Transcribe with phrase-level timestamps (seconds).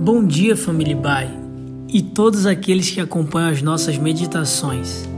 [0.00, 1.28] Bom dia, família Bai,
[1.88, 5.08] e todos aqueles que acompanham as nossas meditações.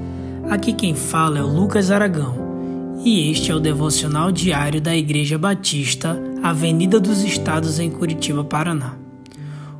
[0.48, 5.37] Aqui quem fala é o Lucas Aragão, e este é o devocional diário da Igreja
[5.37, 8.94] Batista, Avenida dos Estados, em Curitiba, Paraná.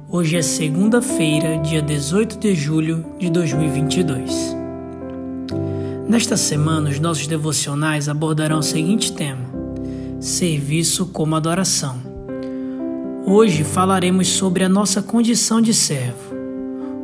[0.07, 4.55] Hoje é segunda-feira, dia 18 de julho de 2022.
[6.07, 9.49] Nesta semana, os nossos devocionais abordarão o seguinte tema:
[10.21, 12.10] Serviço como adoração.
[13.27, 16.35] Hoje falaremos sobre a nossa condição de servo.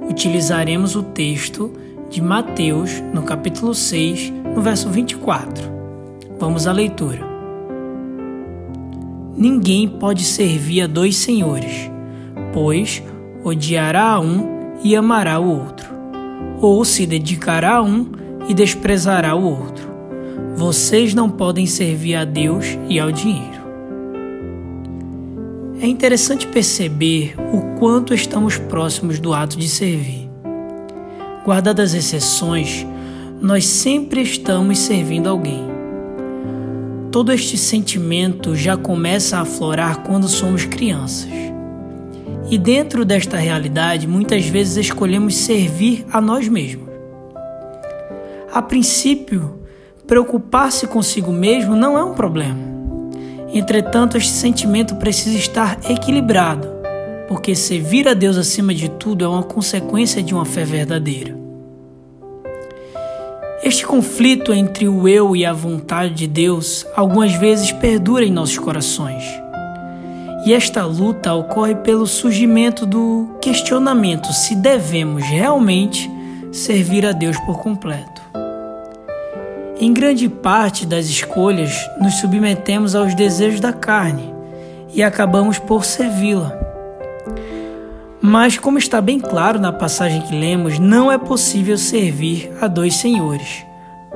[0.08, 1.70] Utilizaremos o texto
[2.08, 5.70] de Mateus, no capítulo 6, no verso 24.
[6.38, 7.20] Vamos à leitura.
[9.36, 11.90] Ninguém pode servir a dois senhores,
[12.52, 13.02] pois
[13.44, 15.86] odiará a um e amará o outro,
[16.62, 18.10] ou se dedicará a um
[18.48, 19.86] e desprezará o outro.
[20.56, 23.55] Vocês não podem servir a Deus e ao dinheiro.
[25.78, 30.30] É interessante perceber o quanto estamos próximos do ato de servir.
[31.44, 32.86] Guardadas as exceções,
[33.42, 35.62] nós sempre estamos servindo alguém.
[37.12, 41.30] Todo este sentimento já começa a aflorar quando somos crianças.
[42.50, 46.88] E dentro desta realidade, muitas vezes escolhemos servir a nós mesmos.
[48.50, 49.60] A princípio,
[50.06, 52.75] preocupar-se consigo mesmo não é um problema.
[53.56, 56.68] Entretanto, este sentimento precisa estar equilibrado,
[57.26, 61.34] porque servir a Deus acima de tudo é uma consequência de uma fé verdadeira.
[63.62, 68.58] Este conflito entre o eu e a vontade de Deus algumas vezes perdura em nossos
[68.58, 69.24] corações.
[70.44, 76.10] E esta luta ocorre pelo surgimento do questionamento se devemos realmente
[76.52, 78.15] servir a Deus por completo.
[79.78, 81.70] Em grande parte das escolhas,
[82.00, 84.34] nos submetemos aos desejos da carne
[84.94, 86.58] e acabamos por servi-la.
[88.18, 92.96] Mas, como está bem claro na passagem que lemos, não é possível servir a dois
[92.96, 93.66] senhores,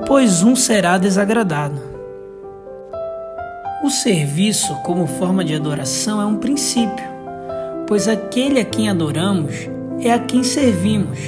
[0.07, 1.79] pois um será desagradado.
[3.83, 7.05] O serviço, como forma de adoração, é um princípio,
[7.87, 9.69] pois aquele a quem adoramos
[9.99, 11.19] é a quem servimos.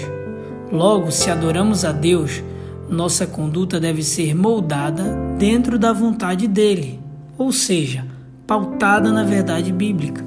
[0.71, 2.41] Logo, se adoramos a Deus,
[2.89, 5.03] nossa conduta deve ser moldada
[5.37, 6.99] dentro da vontade dele,
[7.37, 8.05] ou seja,
[8.45, 10.23] pautada na verdade bíblica.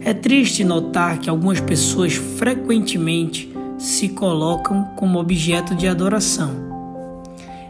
[0.00, 6.50] É triste notar que algumas pessoas frequentemente se colocam como objeto de adoração.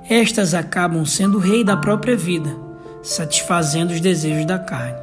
[0.09, 2.55] Estas acabam sendo o rei da própria vida,
[3.03, 4.99] satisfazendo os desejos da carne.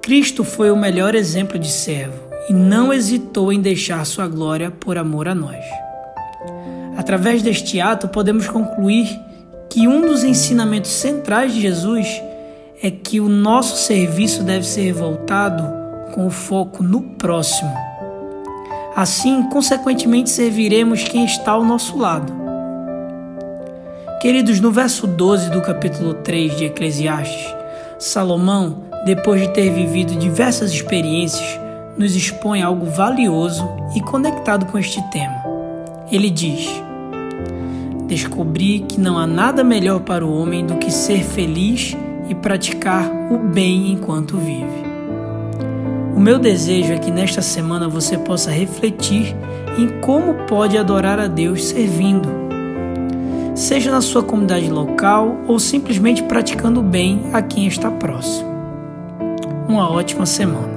[0.00, 4.98] Cristo foi o melhor exemplo de servo e não hesitou em deixar sua glória por
[4.98, 5.64] amor a nós.
[7.04, 9.20] Através deste ato, podemos concluir
[9.68, 12.08] que um dos ensinamentos centrais de Jesus
[12.82, 15.62] é que o nosso serviço deve ser voltado
[16.14, 17.70] com o foco no próximo.
[18.96, 22.32] Assim, consequentemente, serviremos quem está ao nosso lado.
[24.22, 27.54] Queridos, no verso 12 do capítulo 3 de Eclesiastes,
[27.98, 31.60] Salomão, depois de ter vivido diversas experiências,
[31.98, 35.44] nos expõe algo valioso e conectado com este tema.
[36.10, 36.83] Ele diz:
[38.06, 41.96] Descobri que não há nada melhor para o homem do que ser feliz
[42.28, 44.84] e praticar o bem enquanto vive.
[46.14, 49.34] O meu desejo é que nesta semana você possa refletir
[49.78, 52.28] em como pode adorar a Deus servindo,
[53.54, 58.52] seja na sua comunidade local ou simplesmente praticando o bem a quem está próximo.
[59.68, 60.73] Uma ótima semana.